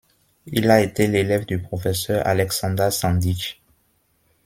Il 0.47 0.71
a 0.71 0.81
été 0.81 1.05
l'élève 1.05 1.45
du 1.45 1.61
professeur 1.61 2.25
Aleksandar 2.25 2.91
Sandić. 2.91 3.61